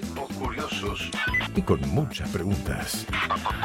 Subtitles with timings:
[0.00, 1.10] tipos curiosos
[1.54, 3.06] y con muchas preguntas.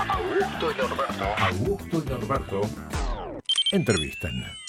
[0.07, 1.25] Augusto y Norberto.
[1.37, 2.61] Augusto y Norberto
[3.71, 4.60] entrevistan.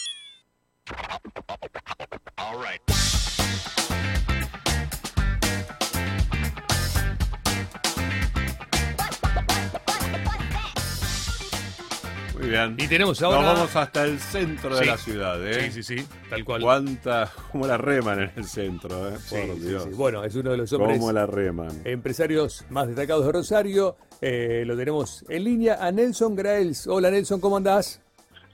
[12.78, 14.86] Y tenemos ahora- Nos vamos hasta el centro de Sí.
[14.86, 15.70] la ciudad, ¿eh?
[15.70, 16.62] Sí, sí, sí, tal cual.
[16.62, 19.16] Cuánta, cómo la reman en el centro, ¿eh?
[19.18, 19.82] Sí, Por sí, Dios.
[19.84, 19.90] sí.
[19.94, 21.70] Bueno, es uno de los hombres Cómo la reman.
[21.84, 23.96] empresarios más destacados de Rosario.
[24.20, 26.86] Eh, lo tenemos en línea a Nelson Graels.
[26.86, 28.00] Hola Nelson, ¿cómo andás?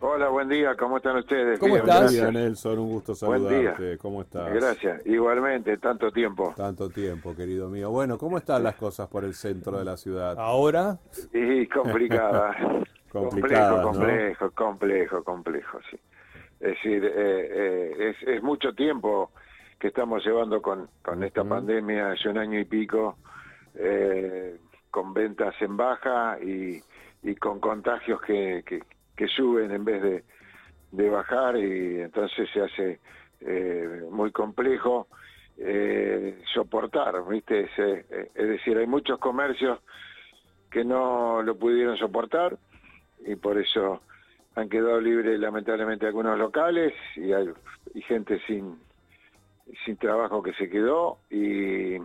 [0.00, 1.58] Hola, buen día, ¿cómo están ustedes?
[1.58, 2.02] ¿Cómo Bien, estás?
[2.02, 2.42] Buen día, Gracias.
[2.44, 3.50] Nelson, un gusto Buen día.
[3.50, 3.98] saludarte.
[3.98, 4.52] ¿Cómo estás?
[4.54, 6.54] Gracias, igualmente, tanto tiempo.
[6.56, 7.90] Tanto tiempo, querido mío.
[7.90, 10.36] Bueno, ¿cómo están las cosas por el centro de la ciudad?
[10.38, 10.98] Ahora,
[11.34, 12.54] Y complicada.
[13.10, 15.98] Complejo, complejo, complejo, complejo, sí.
[16.60, 19.30] Es decir, eh, eh, es, es mucho tiempo
[19.78, 23.16] que estamos llevando con, con esta pandemia, hace un año y pico,
[23.76, 24.58] eh,
[24.90, 26.82] con ventas en baja y,
[27.22, 28.82] y con contagios que, que,
[29.16, 30.24] que suben en vez de,
[30.90, 33.00] de bajar y entonces se hace
[34.10, 35.06] muy complejo
[36.52, 37.60] soportar, ¿viste?
[37.60, 37.78] Es,
[38.34, 39.78] es decir, hay muchos comercios
[40.70, 42.58] que no lo pudieron soportar
[43.26, 44.02] y por eso
[44.54, 48.78] han quedado libres lamentablemente algunos locales y gente sin
[49.84, 51.98] sin trabajo que se quedó y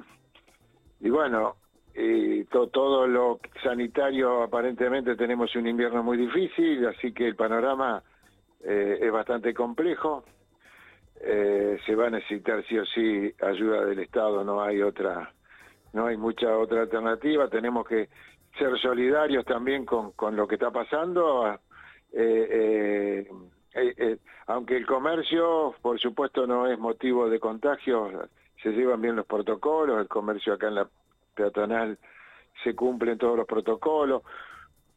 [1.09, 1.55] bueno
[1.95, 8.01] y to- todo lo sanitario aparentemente tenemos un invierno muy difícil así que el panorama
[8.65, 10.23] eh, es bastante complejo.
[11.21, 15.31] Eh, se va a necesitar sí o sí ayuda del Estado no hay otra
[15.93, 17.47] no hay mucha otra alternativa.
[17.49, 18.09] Tenemos que
[18.57, 21.47] ser solidarios también con, con lo que está pasando
[22.11, 23.27] eh,
[23.73, 28.27] eh, eh, aunque el comercio por supuesto no es motivo de contagio
[28.61, 30.87] se llevan bien los protocolos el comercio acá en la
[31.35, 31.97] peatonal
[32.63, 34.21] se cumplen todos los protocolos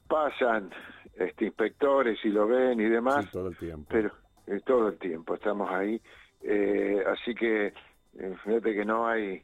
[0.07, 0.71] pasan
[1.17, 3.87] este inspectores y lo ven y demás Sí, todo el tiempo.
[3.91, 4.11] pero
[4.47, 6.01] eh, todo el tiempo estamos ahí
[6.43, 7.73] Eh, así que
[8.19, 9.43] eh, fíjate que no hay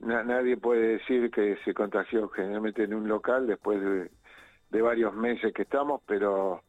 [0.00, 4.10] na- nadie puede decir que se contagió generalmente en un local después de,
[4.70, 6.62] de varios meses que estamos pero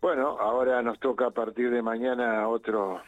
[0.00, 3.00] bueno ahora nos toca a partir de mañana otro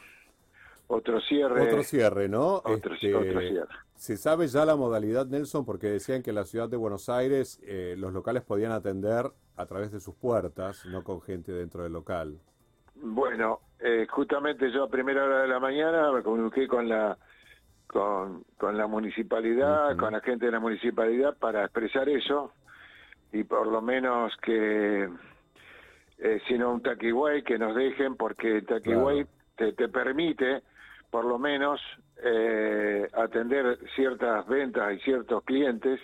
[0.89, 2.55] otro cierre Otro cierre, ¿no?
[2.65, 3.69] Otro- Este, otro cierre.
[3.95, 5.65] ¿Se sabe ya la modalidad, Nelson?
[5.65, 9.27] Porque decían que en la ciudad de Buenos Aires eh, los locales podían atender
[9.57, 12.41] a través de sus puertas, no con gente dentro del local.
[12.97, 17.17] Bueno, eh, justamente yo a primera hora de la mañana me comuniqué con la
[17.91, 22.53] con, con la municipalidad, con la gente de la municipalidad para expresar eso
[23.33, 25.09] y por lo menos que
[26.19, 30.63] eh, sino un taquiway que nos dejen porque el taquiway te, te permite
[31.11, 31.81] por lo menos
[32.23, 36.01] eh, atender ciertas ventas y ciertos clientes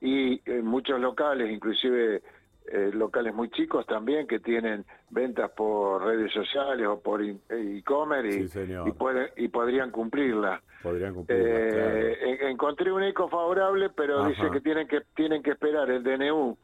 [0.00, 2.22] y eh, muchos locales, inclusive
[2.66, 8.40] eh, locales muy chicos también que tienen ventas por redes sociales o por eh, e-commerce
[8.40, 10.62] y, Sí, y, pueden- y podrían cumplirla.
[10.82, 11.14] Podrían.
[11.28, 14.28] Eh, en- encontré un eco favorable, pero Ajá.
[14.28, 16.56] dice que tienen que tienen que esperar el DNU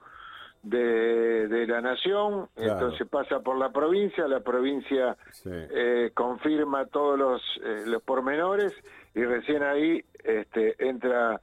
[0.62, 2.72] de, de la nación, Claro.
[2.72, 5.49] entonces pasa por la provincia, la provincia Sí.
[5.53, 8.75] eh, confirma todos los, eh, los pormenores
[9.15, 11.41] y recién ahí este, entra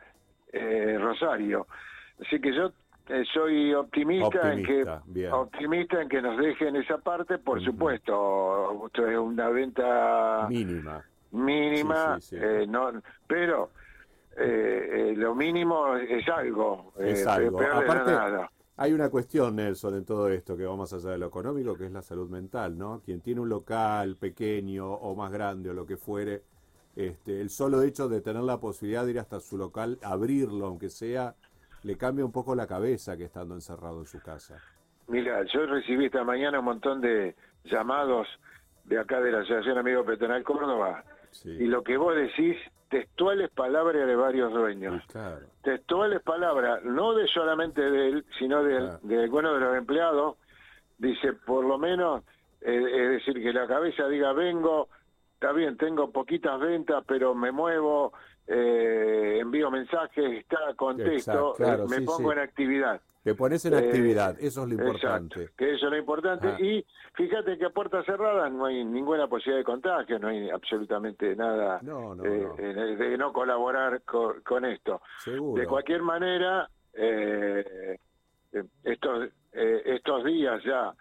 [0.54, 1.66] eh, Rosario.
[2.26, 2.72] Así que yo
[3.10, 5.32] eh, soy optimista, en que bien.
[5.32, 8.86] optimista en que nos dejen esa parte, por supuesto.
[8.88, 11.04] Esto es una venta Mínima.
[11.32, 12.38] mínima, Sí, sí, sí.
[12.40, 12.92] eh, no,
[13.28, 13.72] pero
[14.38, 17.58] eh, eh, lo mínimo es algo, Es eh, algo.
[17.58, 18.52] peor de Aparte, nada.
[18.78, 21.86] hay una cuestión, Nelson, en todo esto que va más allá de lo económico, que
[21.86, 23.02] es la salud mental, ¿no?
[23.04, 26.44] Quien tiene un local pequeño o más grande o lo que fuere,
[26.96, 30.90] este, el solo hecho de tener la posibilidad de ir hasta su local, abrirlo, aunque
[30.90, 31.36] sea,
[31.88, 34.62] le cambia un poco la cabeza que estando encerrado en su casa.
[35.08, 37.34] Mira, yo recibí esta mañana un montón de
[37.64, 38.28] llamados
[38.84, 41.50] de acá de la Asociación Amigo Peatonal Córdoba Sí.
[41.50, 42.58] y lo que vos decís,
[42.90, 45.02] textuales palabras de varios dueños.
[45.08, 45.46] claro.
[45.62, 49.00] Textuales palabras, no de solamente de él, sino de, Claro.
[49.04, 50.36] de algunos de los empleados.
[50.98, 52.24] Dice, por lo menos,
[52.62, 54.90] eh, es decir, que la cabeza diga, vengo,
[55.36, 58.14] está bien, tengo poquitas ventas, pero me muevo,
[58.48, 62.38] eh, envío mensajes, está, contesto, Exacto, claro, eh, me sí, pongo sí.
[62.38, 63.02] en actividad.
[63.24, 65.50] Te pones en Eh, actividad, eso es lo Exacto, importante.
[65.58, 66.48] que eso es lo importante.
[66.48, 66.58] Ah.
[66.62, 66.86] Y
[67.16, 71.80] fíjate que a puertas cerradas no hay ninguna posibilidad de contagio, no hay absolutamente nada
[71.82, 72.96] No, no, eh, no.
[72.96, 75.02] de no colaborar con, con esto.
[75.18, 75.60] Seguro.
[75.62, 76.70] De cualquier manera,
[78.84, 80.94] estos, estos días ya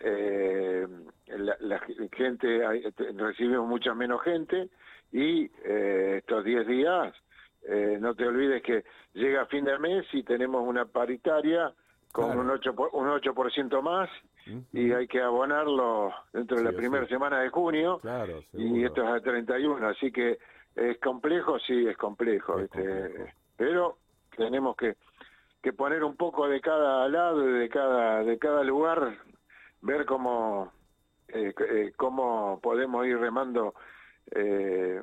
[0.00, 1.80] la, la
[2.12, 2.82] gente,
[3.16, 4.68] recibimos mucha menos gente
[5.12, 7.14] y eh, estos 10 días
[7.66, 8.84] eh, no te olvides que
[9.14, 11.72] llega fin de mes y tenemos una paritaria
[12.12, 12.40] con Claro.
[12.40, 14.10] un 8%, por- un 8 más
[14.72, 17.10] y hay que abonarlo dentro de Sí, la primera sí.
[17.10, 20.38] semana de junio Claro, y esto es a 31, así que
[20.74, 22.78] es complejo, sí, es complejo, Es ¿viste?
[23.10, 23.30] complejo.
[23.56, 23.98] pero
[24.36, 24.96] tenemos que,
[25.62, 29.18] que poner un poco de cada lado y de cada, de cada lugar,
[29.82, 30.72] ver cómo,
[31.28, 33.74] eh, cómo podemos ir remando
[34.34, 35.02] eh,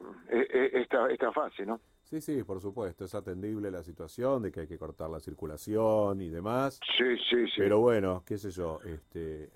[0.74, 1.80] esta, esta fase, ¿no?
[2.04, 6.22] Sí, sí, por supuesto, es atendible la situación de que hay que cortar la circulación
[6.22, 6.80] y demás.
[6.98, 7.58] Sí, sí, sí.
[7.58, 9.50] Pero bueno, qué sé yo, este,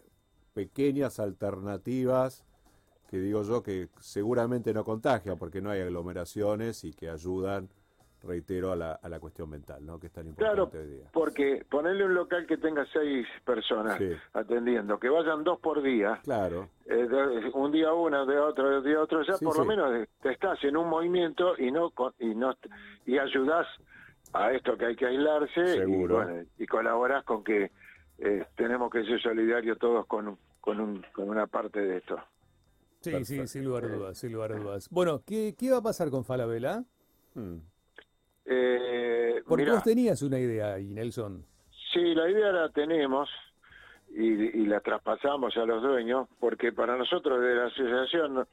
[0.54, 2.44] pequeñas alternativas
[3.10, 7.68] que digo yo que seguramente no contagian porque no hay aglomeraciones y que ayudan,
[8.24, 10.00] reitero, a la, a la cuestión mental, ¿no?
[10.00, 11.10] Que es tan Claro, importante hoy día.
[11.14, 14.12] porque ponerle un local que tenga seis personas Sí.
[14.34, 18.98] atendiendo, que vayan dos por día, Claro, eh, de- un día uno, de otro, de
[18.98, 19.70] otro, ya Sí, por lo sí.
[19.70, 22.54] menos te estás en un movimiento y no con- y no
[23.06, 23.68] y ayudas
[24.34, 26.16] a esto que hay que aislarse y, Seguro.
[26.18, 27.72] bueno, y colaboras con que
[28.20, 32.18] eh, tenemos que ser solidarios todos con con, un, con una parte de esto.
[33.00, 33.48] Sí, sí, Perfecto.
[33.48, 34.90] sin lugar a dudas, sin lugar a dudas.
[34.92, 36.84] Bueno, ¿qué, qué va a pasar con Falabella?
[37.34, 37.60] Mm,
[38.52, 41.46] Eh, Porque mirá, vos tenías una idea ahí, Nelson.
[41.94, 43.30] Sí, la idea la tenemos
[44.10, 48.48] y, y la traspasamos a los dueños, porque para nosotros de la asociación,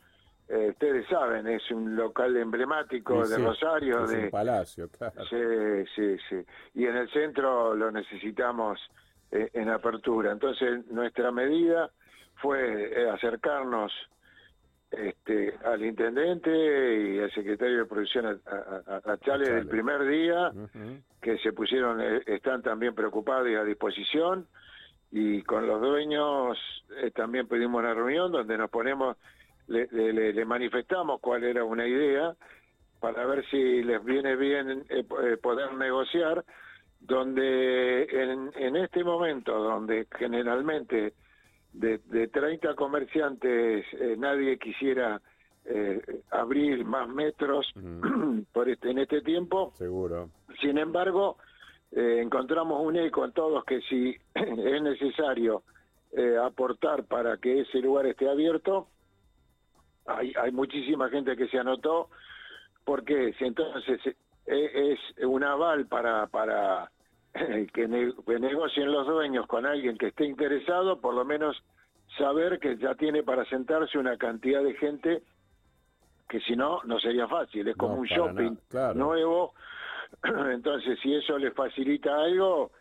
[0.49, 5.25] eh, ustedes saben, es un local emblemático y de Rosario, es de un palacio, claro.
[5.31, 5.37] sí,
[5.95, 6.37] sí, sí,
[6.75, 8.79] y en el centro lo necesitamos
[9.31, 10.31] eh, en apertura.
[10.31, 11.91] Entonces nuestra medida
[12.37, 13.93] fue eh, acercarnos
[14.91, 18.57] este, al intendente y al secretario de producción a, a,
[18.97, 19.59] a- a Chale Chale.
[19.59, 20.53] el primer día
[21.21, 24.47] que se pusieron, eh, están también preocupados y a disposición.
[25.11, 26.59] Y con los dueños
[26.97, 29.17] eh, también pedimos una reunión donde nos ponemos,
[29.69, 32.35] le, le- le- manifestamos cuál era una idea
[33.01, 35.05] para ver si les viene bien eh,
[35.41, 36.45] poder negociar,
[37.01, 41.15] donde en, en este momento, donde generalmente
[41.77, 45.21] de, de 30 comerciantes eh, nadie quisiera
[45.67, 46.01] eh,
[46.31, 47.67] abrir más metros
[48.53, 50.31] por este, en este tiempo, Seguro.
[50.61, 51.37] sin embargo,
[51.93, 55.63] eh, encontramos un eco en todos que si es necesario
[56.43, 58.89] aportar para que ese lugar esté abierto,
[60.07, 62.09] hay, hay muchísima gente que se anotó,
[62.87, 64.01] porque si entonces
[64.47, 66.91] es un aval para, para
[67.73, 71.63] que, ne- que negocien los dueños con alguien que esté interesado, por lo menos
[72.19, 75.23] saber que ya tiene para sentarse una cantidad de gente
[76.29, 78.95] que si no, no sería fácil, es como No, un shopping claro.
[78.99, 79.55] nuevo,
[80.53, 82.73] entonces si eso les facilita algo,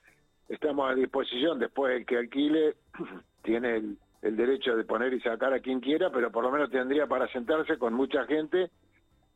[0.47, 2.75] estamos a disposición, después el que alquile
[3.43, 6.71] tiene el, el derecho de poner y sacar a quien quiera, pero por lo menos
[6.71, 8.71] tendría para sentarse con mucha gente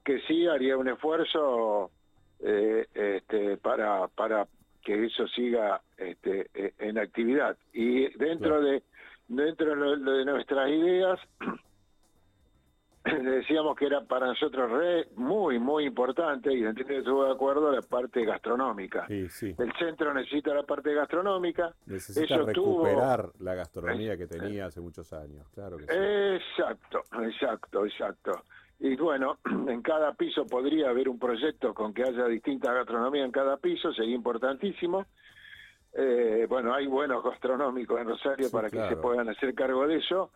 [0.04, 1.92] que sí haría un esfuerzo
[2.39, 4.48] eh, este, para, para
[4.84, 7.58] que eso siga este, eh, en actividad.
[7.74, 8.62] Y dentro Claro.
[8.62, 8.84] de
[9.28, 11.20] dentro de, lo- de nuestras ideas,
[13.06, 17.72] decíamos que era para nosotros re, muy, muy importante, y entiendo que estuvo de acuerdo,
[17.72, 19.08] la parte gastronómica.
[19.08, 19.56] Sí, sí.
[19.58, 21.74] El centro necesita la parte gastronómica.
[21.86, 25.90] Necesita eso tuvo- recuperar la gastronomía que tenía hace muchos años, claro que sí.
[25.96, 28.44] Exacto, exacto, exacto.
[28.80, 29.38] Y bueno,
[29.68, 33.92] en cada piso podría haber un proyecto con que haya distinta gastronomía en cada piso,
[33.94, 35.06] sería importantísimo.
[35.94, 39.98] Eh, bueno, hay buenos gastronómicos en Rosario Sí, para que se puedan hacer cargo de
[39.98, 40.31] eso.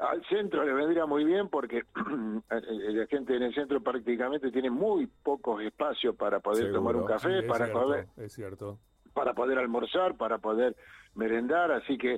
[0.00, 1.82] Al centro le vendría muy bien porque
[2.50, 6.78] la gente en el centro prácticamente tiene muy pocos espacios para poder Seguro.
[6.78, 8.78] tomar un café, Sí, para cierto, poder es cierto.
[9.12, 10.74] para poder almorzar, para poder
[11.14, 12.16] merendar, así que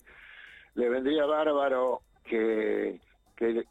[0.74, 3.00] le vendría bárbaro que,
[3.36, 3.64] que,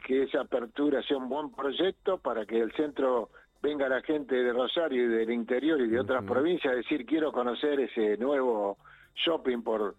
[0.00, 3.28] que, esa apertura sea un buen proyecto para que el centro
[3.62, 7.30] venga la gente de Rosario y del interior y de otras provincias a decir quiero
[7.30, 8.78] conocer ese nuevo
[9.14, 9.94] shopping por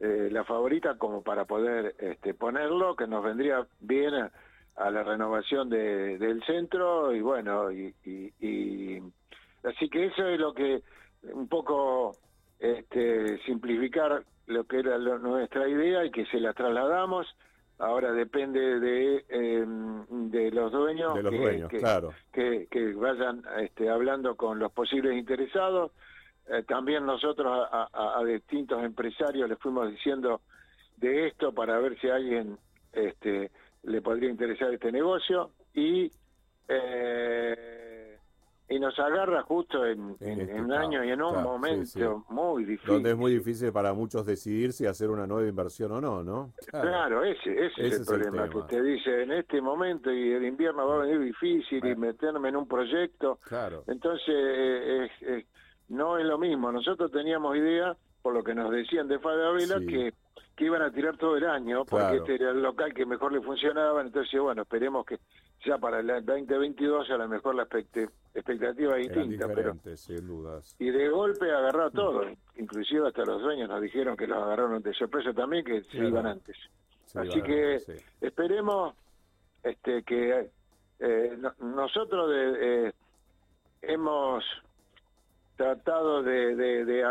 [0.00, 4.30] eh, la favorita como para poder este, ponerlo, que nos vendría bien a,
[4.76, 9.02] a la renovación de- del centro y bueno, y, y- y-
[9.64, 10.82] así que eso es lo que
[11.32, 12.16] un poco
[12.60, 17.26] este, simplificar lo que era lo- nuestra idea y que se la trasladamos.
[17.78, 19.64] Ahora depende de, eh,
[20.08, 22.12] de los dueños, De los que, dueños, que- claro.
[22.32, 25.92] que, que vayan este, hablando con los posibles interesados.
[26.48, 30.40] Eh, también nosotros a, a- a distintos empresarios les fuimos diciendo
[30.96, 32.58] de esto para ver si a alguien
[32.92, 33.50] este,
[33.84, 36.10] le podría interesar este negocio y
[36.66, 37.87] eh,
[38.70, 41.42] y nos agarra justo en, En en- este en un año y en un claro,
[41.42, 41.48] sí,
[41.98, 42.94] momento muy difícil.
[42.94, 46.52] Donde es muy difícil para muchos decidir si hacer una nueva inversión o no, ¿no?
[46.70, 50.12] Claro, ese, ese, Ese es el es el problema, que te dice en este momento
[50.12, 53.38] y el invierno va a venir difícil y meterme en un proyecto.
[53.44, 53.84] Claro.
[53.86, 55.46] Entonces, eh, es-
[55.88, 56.70] no es lo mismo.
[56.70, 59.18] Nosotros teníamos idea, por lo que nos decían de
[59.80, 59.86] Sí.
[59.86, 60.12] que,
[60.56, 62.16] que iban a tirar todo el año, porque Claro.
[62.16, 64.02] este era el local que mejor le funcionaba.
[64.02, 65.18] Entonces, bueno, esperemos que
[65.64, 69.46] ya para el 2022 a lo mejor la expectativa es distinta.
[69.48, 70.76] Pero, diferentes, sin dudas.
[70.78, 72.22] y de golpe agarró todo.
[72.56, 76.26] Inclusive hasta los dueños nos dijeron que los agarraron de sorpresa también, que se iban
[76.26, 76.56] antes.
[77.06, 77.92] Sí, Así que sí.
[78.20, 78.94] esperemos
[79.62, 80.50] este que
[81.00, 82.92] eh, no- nosotros de- eh,
[83.82, 84.44] hemos
[85.56, 87.04] tratado de, de, de,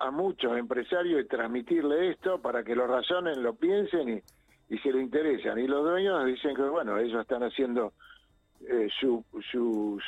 [0.00, 4.22] a muchos empresarios y transmitirle esto para que lo razonen, lo piensen y,
[4.68, 5.58] y se lo interesan.
[5.58, 7.92] Y los dueños dicen que, bueno, ellos están haciendo
[8.66, 10.02] eh, su- sus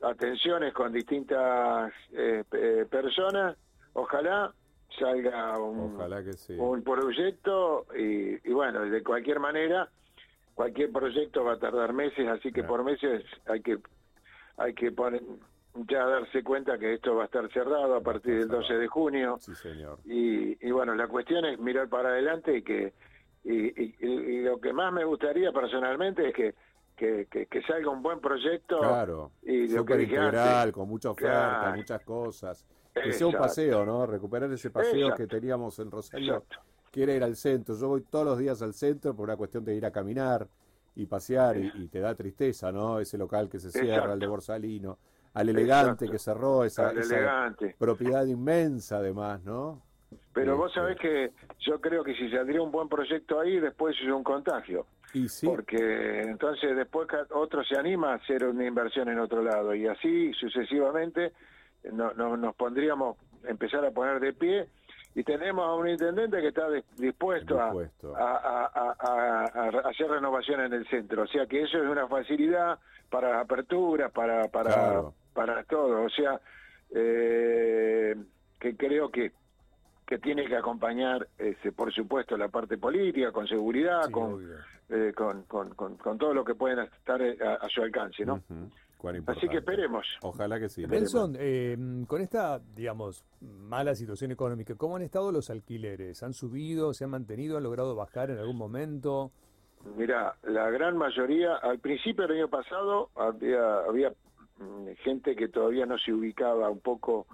[0.00, 3.56] atenciones con distintas eh, eh, personas.
[3.94, 4.52] Ojalá
[4.98, 6.54] salga un, Ojalá que sí.
[6.58, 9.88] un proyecto y, y bueno, de cualquier manera,
[10.54, 12.68] cualquier proyecto va a tardar meses, así que Claro.
[12.68, 13.78] por meses hay que
[14.60, 15.22] hay que poner,
[15.88, 19.36] ya darse cuenta que esto va a estar cerrado a partir del 12 de junio
[19.38, 20.00] Sí, señor.
[20.04, 22.92] y, y bueno, la cuestión es mirar para adelante y que
[23.44, 26.54] y, y- y- lo que más me gustaría personalmente es que
[26.96, 29.30] que, que- que salga un buen proyecto Claro.
[29.42, 31.76] y lo que integral, con mucha oferta, Claro.
[31.76, 32.66] muchas cosas.
[32.92, 34.04] Que sea un paseo, ¿no?
[34.04, 35.16] Recuperar ese paseo Exacto.
[35.16, 36.58] que teníamos en Rosario, Exacto.
[36.90, 37.76] que era ir al centro.
[37.76, 40.48] Yo voy todos los días al centro por una cuestión de ir a caminar
[40.96, 42.98] y pasear y, y te da tristeza, ¿no?
[42.98, 44.98] Ese local que se cierra, el de Borsalino,
[45.34, 46.10] al elegante Exacto.
[46.12, 47.76] que cerró, esa, esa elegante.
[47.78, 49.82] propiedad inmensa además, ¿no?
[50.38, 51.30] Pero vos sabés que
[51.60, 54.86] yo creo que si saldría un buen proyecto ahí, después es un contagio.
[55.14, 59.74] Y sí, Porque entonces después otro se anima a hacer una inversión en otro lado.
[59.74, 61.32] Y así sucesivamente
[61.92, 64.68] no- no- nos pondríamos, empezar a poner de pie.
[65.14, 68.14] Y tenemos a un intendente que está dis- dispuesto, a- Dispuesto.
[68.16, 69.44] A, a- a- a-
[69.86, 71.22] a hacer renovación en el centro.
[71.22, 72.78] O sea que eso es una facilidad
[73.10, 75.14] para aperturas, para, para, Claro.
[75.32, 76.02] para todo.
[76.04, 76.38] O sea,
[76.94, 78.14] eh,
[78.60, 79.32] que creo que
[80.08, 84.42] que tiene que acompañar, este, por supuesto, la parte política, con seguridad, Sí, con,
[84.88, 88.24] eh, con, con, con, con todo lo que pueden estar eh, a, a su alcance,
[88.24, 88.42] ¿no?
[89.26, 90.06] Así que esperemos.
[90.22, 90.86] Ojalá que sí.
[90.86, 96.22] Nelson, eh, con esta, digamos, mala situación económica, ¿cómo han estado los alquileres?
[96.22, 99.30] ¿Han subido, se han mantenido, han logrado bajar en algún momento?
[99.94, 104.12] Mira, la gran mayoría, al principio del año pasado había, había
[105.04, 107.26] gente que todavía no se ubicaba un poco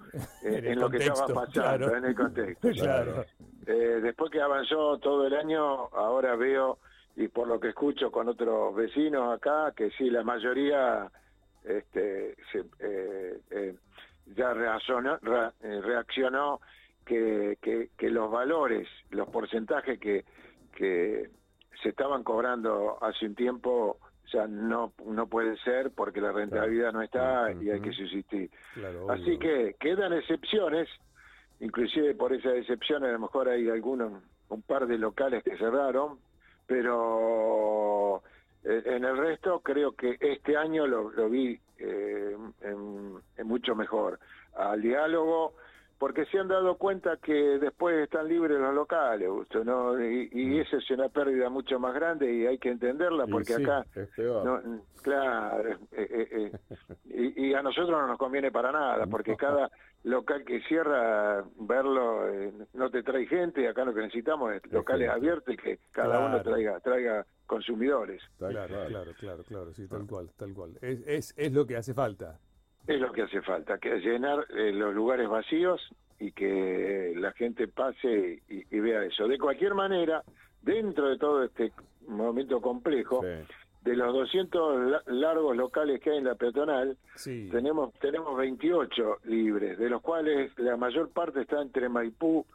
[0.43, 1.51] eh, En lo que estaba pasando,
[1.87, 1.97] claro.
[1.97, 2.69] en el contexto.
[2.73, 3.25] Claro.
[3.67, 5.63] Eh, después que avanzó todo el año,
[5.93, 6.77] ahora veo,
[7.15, 11.09] y por lo que escucho con otros vecinos acá, que sí, la mayoría
[11.63, 13.75] este, se, eh,
[14.35, 16.59] ya reaccionó, ra- reaccionó
[17.05, 20.25] que, que, que los valores, los porcentajes que,
[20.75, 21.29] que
[21.81, 23.97] se estaban cobrando hace un tiempo
[24.31, 28.49] ya no no puede ser porque la rentabilidad no está y hay que subsistir.
[28.73, 30.87] Claro, Así que quedan excepciones,
[31.59, 36.19] inclusive por esas excepciones a lo mejor hay algunos, un par de locales que cerraron,
[36.67, 38.21] pero
[38.63, 43.75] eh, en el resto creo que este año lo, lo vi eh, en, en mucho
[43.75, 44.19] mejor.
[44.55, 45.53] Al diálogo,
[45.97, 49.99] porque se han dado cuenta que después están libres los locales, Augusto, ¿no?
[50.03, 53.53] Y, y esa es una pérdida mucho más grande y hay que entenderla Y porque
[53.53, 53.85] sí, acá
[54.17, 56.51] no, mm, claro, eh, eh, eh,
[57.05, 59.69] y, y a nosotros no nos conviene para nada, porque cada
[60.03, 65.09] local que cierra, verlo, eh, no te trae gente, acá lo que necesitamos es locales
[65.09, 68.21] abiertos y que cada uno traiga traiga consumidores.
[68.37, 70.77] Claro, claro, claro, claro, sí, tal cual, tal cual.
[70.81, 72.39] Es, es, es lo que hace falta.
[72.87, 75.81] Es lo que hace falta, que llenar eh, los lugares vacíos
[76.19, 79.27] y que la gente pase y, y vea eso.
[79.27, 80.23] De cualquier manera,
[80.61, 81.71] dentro de todo este
[82.07, 83.53] momento complejo, Sí.
[83.83, 87.49] de los 200 la- largos locales que hay en la peatonal, Sí.
[87.51, 92.45] Tenemos tenemos 28 libres, de los cuales la mayor parte está entre Maipú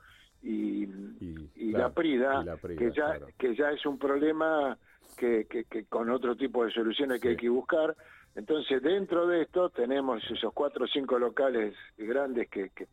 [0.42, 3.26] y, Y, y claro, la, Prida, y la Prida, que ya claro.
[3.38, 4.78] que ya es un problema
[5.18, 7.94] que, que, que con otro tipo de soluciones que hay que buscar.
[8.36, 12.86] Entonces, dentro de esto tenemos esos cuatro o cinco locales grandes que, que,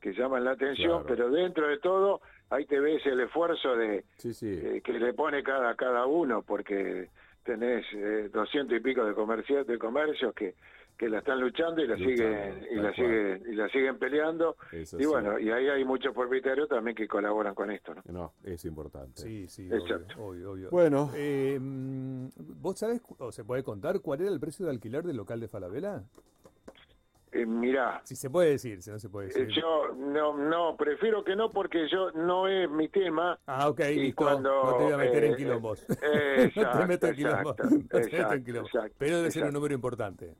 [0.00, 1.06] que llaman la atención, Claro.
[1.08, 2.20] pero dentro de todo,
[2.50, 4.46] ahí te ves el esfuerzo de, Sí, sí.
[4.62, 7.08] eh, que le pone cada cada uno porque
[7.44, 10.54] tenés eh, 200 y pico de comercios de comercios que
[10.96, 12.94] que la están luchando y la Luchando, siguen y la cual.
[12.94, 15.06] siguen y la siguen peleando Eso y sí.
[15.06, 18.02] bueno y ahí hay muchos propietarios también que colaboran con esto ¿no?
[18.06, 19.20] No, es importante.
[19.20, 20.14] Sí, sí, Exacto.
[20.18, 20.70] obvio, obvio, obvio.
[20.70, 21.10] Bueno.
[21.14, 22.28] Eh, mm,
[22.60, 25.48] ¿Vos sabés, o se puede contar cuál era el precio de alquiler del local de
[25.48, 26.02] Falabella?
[27.32, 29.48] Eh, mirá Si se puede decir, si no se puede eh, decir.
[29.60, 33.94] yo no no prefiero que no porque yo no es mi tema Ah, ok, y
[33.96, 34.22] listo.
[34.24, 35.84] cuando, no te voy a meter en eh, quilombos.
[36.00, 37.56] eh, no te meto en exacto, quilombos.
[37.58, 38.74] exacto, No te meto en quilombos.
[38.74, 40.36] exacto, Pero debe ser un número importante.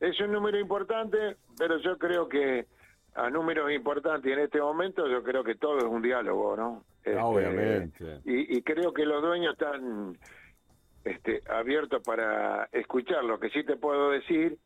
[0.00, 2.66] Es un número importante, pero yo creo que
[3.14, 6.84] a números importantes y en este momento yo creo que todo es un diálogo, ¿no?
[7.02, 8.20] Este, obviamente.
[8.24, 10.16] Y, y creo que los dueños están
[11.04, 13.24] este, abiertos para escuchar.
[13.24, 14.56] Lo que sí te puedo decir,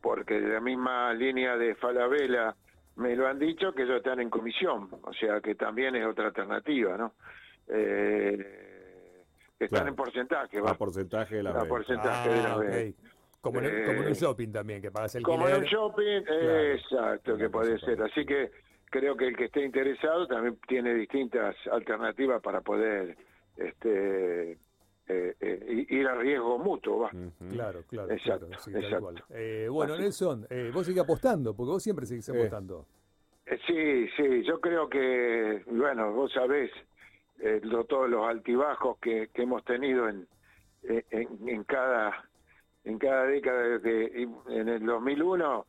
[0.00, 2.56] porque de la misma línea de Falabella
[2.96, 6.26] me lo han dicho, que ellos están en comisión, o sea que también es otra
[6.28, 7.12] alternativa, ¿no?
[7.68, 9.22] Eh,
[9.58, 9.88] están Claro.
[9.88, 10.74] en porcentaje, A va.
[10.74, 13.00] porcentaje de la A porcentaje de la Ah, venta.
[13.00, 13.15] ok.
[13.46, 16.22] Como, en, como en un Eh, shopping también, que pagas el Como en un shopping,
[16.24, 16.60] Claro.
[16.72, 18.02] exacto, que puede ser.
[18.02, 18.50] Así que
[18.90, 23.16] creo que el que esté interesado también tiene distintas alternativas para poder
[23.56, 24.52] este
[25.08, 26.98] eh, eh, ir a riesgo mutuo.
[27.02, 27.10] Va.
[27.50, 29.14] Claro, claro, Exacto, claro, sí, tal exacto.
[29.30, 32.86] Eh, bueno, Así- Nelson, vos seguís apostando, porque vos siempre seguís apostando.
[33.68, 36.70] Sí, sí, yo creo que, bueno, vos sabés
[37.62, 40.26] lo- todos los altibajos que, que hemos tenido en,
[40.82, 42.24] en, en cada
[42.86, 43.62] en cada década.
[43.78, 45.66] desde- en el 2001,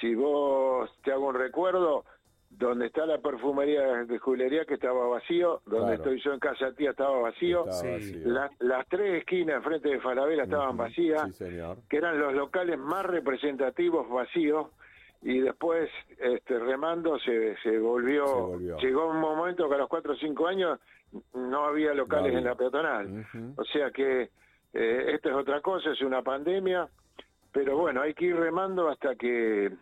[0.00, 2.04] si vos te hago un recuerdo,
[2.50, 6.10] donde está la perfumería de jubilería que estaba vacío, donde Claro.
[6.12, 7.88] estoy yo en casa tía estaba vacío, Estaba Sí.
[8.14, 8.28] vacío.
[8.32, 11.78] La- las tres esquinas frente de Falabella estaban vacías Sí, señor.
[11.88, 14.68] que eran los locales más representativos vacíos
[15.22, 18.76] y después este remando se, se volvió, Se volvió.
[18.78, 20.78] llegó un momento que a los cuatro o cinco años
[21.34, 24.30] no había locales No en la peatonal o sea que
[24.76, 26.88] eh, esta es otra cosa es una pandemia
[27.52, 29.72] pero bueno hay que ir remando hasta que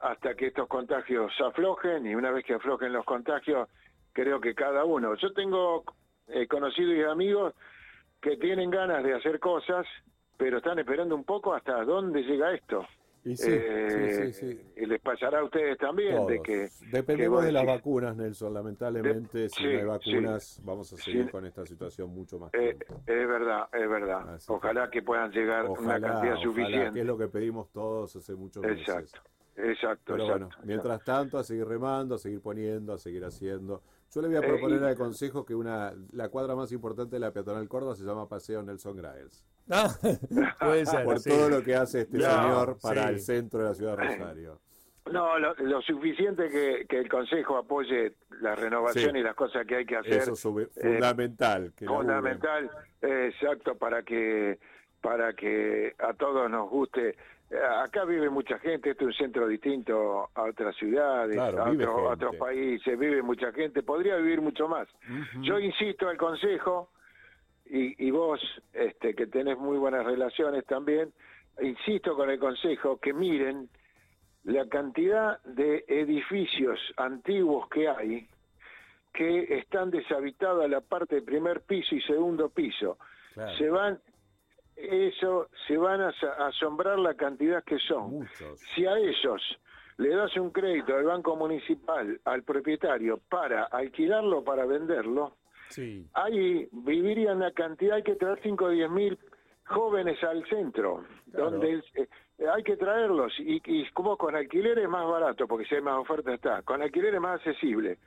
[0.00, 3.68] hasta que estos contagios aflojen y una vez que aflojen los contagios
[4.12, 5.14] creo que cada uno.
[5.14, 5.84] Yo tengo
[6.28, 7.54] eh, conocidos y amigos
[8.20, 9.86] que tienen ganas de hacer cosas
[10.36, 12.86] pero están esperando un poco hasta dónde llega esto
[13.22, 17.52] Y sí, Eh, sí, y les pasará a ustedes también de que Dependemos que de
[17.52, 18.54] las vacunas, Nelson.
[18.54, 22.76] Lamentablemente, si sí, no hay vacunas, vamos a seguir con esta situación mucho más eh,
[23.06, 27.06] es verdad es verdad Así ojalá que puedan llegar una cantidad ojalá, suficiente que es
[27.06, 28.80] lo que pedimos todos hace muchos meses.
[28.80, 29.20] exacto
[29.56, 33.82] exacto Pero exacto, bueno, mientras tanto, a seguir remando, a seguir poniendo, a seguir haciendo.
[34.12, 37.16] Yo le voy a proponer Eh, y- al consejo que una la cuadra más importante
[37.16, 39.44] de la peatonal Córdoba se llama Paseo Nelson Graels.
[39.72, 39.88] Ah,
[40.58, 41.04] puede ser.
[41.04, 41.30] Por sí.
[41.30, 43.08] todo lo que hace este No, señor para sí.
[43.10, 44.60] el centro de la ciudad de Rosario.
[45.10, 49.18] No, lo, lo suficiente que, que el Consejo apoye la renovación Sí.
[49.18, 50.12] y las cosas que hay que hacer.
[50.12, 51.72] Eso es sub- fundamental.
[51.74, 52.70] que fundamental,
[53.02, 54.58] eh, exacto, para que
[55.00, 57.16] para que a todos nos guste.
[57.82, 61.88] Acá vive mucha gente, este es un centro distinto a otras ciudades, Claro, a, otros-
[61.88, 62.24] a gente.
[62.24, 64.86] otros países, vive mucha gente, podría vivir mucho más.
[65.40, 66.90] Yo insisto al Consejo,
[67.66, 68.40] y, y vos,
[68.72, 71.12] este, que tenés muy buenas relaciones también,
[71.62, 73.68] insisto con el Consejo que miren
[74.44, 78.26] la cantidad de edificios antiguos que hay
[79.12, 82.96] que están deshabitados a la parte de primer piso y segundo piso.
[83.34, 83.56] Claro.
[83.58, 83.98] Se van,
[84.82, 88.10] eso, se van a as- asombrar la cantidad que son.
[88.10, 88.58] Muchos.
[88.74, 89.42] Si a esos
[89.98, 95.36] le das un crédito al Banco Municipal, al propietario, para alquilarlo, para venderlo,
[95.68, 96.06] Sí.
[96.14, 99.18] ahí vivirían una cantidad, hay que traer 5 o 10 mil
[99.66, 101.50] jóvenes al centro, Claro.
[101.52, 102.08] donde eh,
[102.52, 105.98] hay que traerlos y, y como con alquiler es más barato, porque si hay más
[105.98, 107.98] oferta está, con alquiler es más accesible,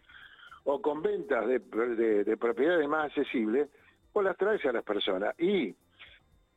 [0.65, 3.69] o con ventas de, de- de propiedades más accesibles,
[4.13, 5.33] vos las traes a las personas.
[5.39, 5.73] Y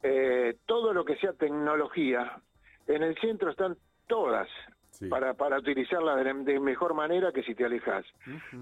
[0.03, 2.39] eh, todo lo que sea tecnología,
[2.87, 4.49] en el centro están todas
[4.91, 5.09] Sí.
[5.09, 8.07] para, para utilizarla de, de mejor manera que si te alejas.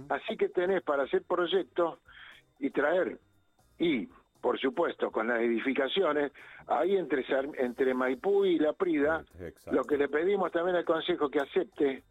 [0.09, 2.01] Así que tenés para hacer proyectos
[2.59, 3.19] y traer,
[3.79, 4.09] y
[4.41, 6.33] por supuesto con las edificaciones,
[6.67, 7.25] ahí entre,
[7.59, 9.71] entre Maipú y La Prida, Exacto.
[9.77, 12.03] lo que le pedimos también al Consejo que acepte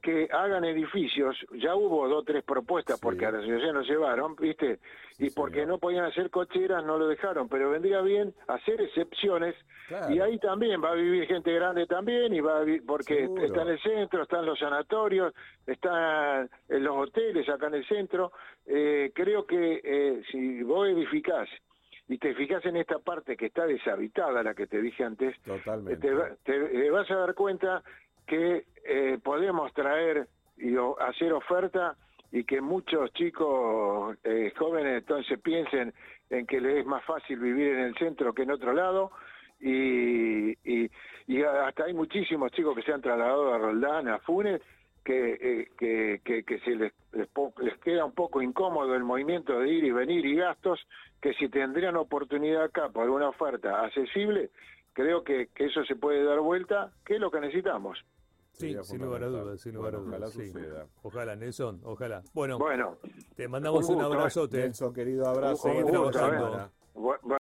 [0.00, 3.02] que hagan edificios, ya hubo dos o tres propuestas Sí.
[3.02, 4.78] porque a la asociación nos llevaron, ¿viste?
[5.12, 5.68] Sí, y porque señor.
[5.68, 9.54] no podían hacer cocheras, no lo dejaron, pero vendría bien hacer excepciones
[9.88, 10.14] Claro.
[10.14, 13.44] y ahí también va a vivir gente grande también y va a vi- porque Seguro.
[13.44, 15.34] está en el centro, están los sanatorios,
[15.66, 18.32] están en los hoteles acá en el centro.
[18.66, 21.48] Eh, creo que eh, si vos edificás
[22.08, 25.40] y te fijas en esta parte que está deshabitada, la que te dije antes, eh,
[25.44, 25.96] Totalmente.
[26.08, 27.82] te, va- te- eh, vas a dar cuenta
[28.30, 31.96] que eh, podemos traer y hacer oferta
[32.30, 35.92] y que muchos chicos eh, jóvenes entonces piensen
[36.30, 39.10] en que les es más fácil vivir en el centro que en otro lado
[39.58, 40.56] y,
[41.44, 44.62] hasta hay muchísimos chicos que se han trasladado a Roldán, a Funes,
[45.04, 46.92] que, eh, se les,
[47.82, 50.80] queda un poco incómodo el movimiento de ir y venir y gastos,
[51.20, 54.50] que si tendrían oportunidad acá por una oferta accesible,
[54.92, 58.02] creo que eso se puede dar vuelta, que es lo que necesitamos.
[58.60, 60.08] Sí, sin lugar a dudas, sin lugar a dudas.
[60.20, 60.46] Ojalá sí.
[60.48, 60.86] suceda.
[61.02, 62.22] Ojalá, Nelson, ojalá.
[62.34, 62.96] Bueno, Bueno,
[63.36, 64.58] te mandamos un un gusto, abrazote.
[64.58, 65.68] Nelson, querido abrazo.
[65.72, 66.70] Semana.
[66.94, 67.39] bu-